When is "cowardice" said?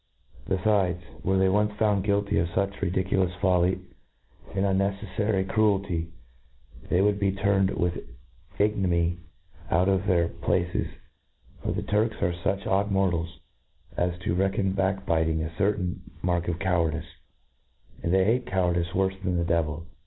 16.57-17.05, 18.47-18.89